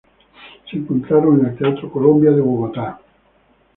Se 0.67 0.77
encontraron 0.77 1.39
en 1.41 1.45
el 1.45 1.57
Teatro 1.59 1.91
Colombia, 1.91 2.31
de 2.31 2.41
Bogotá. 2.41 2.99